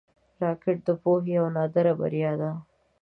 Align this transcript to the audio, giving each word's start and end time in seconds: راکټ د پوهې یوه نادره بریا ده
راکټ 0.43 0.77
د 0.87 0.89
پوهې 1.01 1.31
یوه 1.37 1.49
نادره 1.55 1.93
بریا 1.99 2.31
ده 2.41 2.51